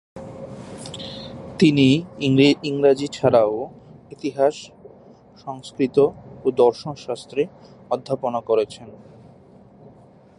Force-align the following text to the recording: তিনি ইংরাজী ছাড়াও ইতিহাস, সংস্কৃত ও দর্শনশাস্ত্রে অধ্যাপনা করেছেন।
তিনি 1.59 1.87
ইংরাজী 2.69 3.07
ছাড়াও 3.07 3.53
ইতিহাস, 4.11 4.55
সংস্কৃত 5.45 5.97
ও 6.45 6.47
দর্শনশাস্ত্রে 6.63 7.41
অধ্যাপনা 7.89 8.39
করেছেন। 8.41 8.89